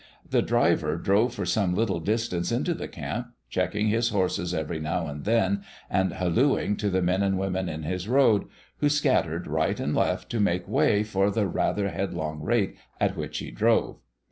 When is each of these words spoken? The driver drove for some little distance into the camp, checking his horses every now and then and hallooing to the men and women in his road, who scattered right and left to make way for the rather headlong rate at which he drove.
The 0.27 0.41
driver 0.41 0.95
drove 0.97 1.35
for 1.35 1.45
some 1.45 1.75
little 1.75 1.99
distance 1.99 2.51
into 2.51 2.73
the 2.73 2.87
camp, 2.87 3.27
checking 3.51 3.89
his 3.89 4.09
horses 4.09 4.51
every 4.51 4.79
now 4.79 5.05
and 5.05 5.25
then 5.25 5.61
and 5.91 6.13
hallooing 6.13 6.75
to 6.77 6.89
the 6.89 7.03
men 7.03 7.21
and 7.21 7.37
women 7.37 7.69
in 7.69 7.83
his 7.83 8.07
road, 8.09 8.45
who 8.77 8.89
scattered 8.89 9.45
right 9.45 9.79
and 9.79 9.93
left 9.93 10.31
to 10.31 10.39
make 10.39 10.67
way 10.67 11.03
for 11.03 11.29
the 11.29 11.45
rather 11.45 11.89
headlong 11.89 12.41
rate 12.41 12.77
at 12.99 13.15
which 13.15 13.37
he 13.37 13.51
drove. 13.51 13.99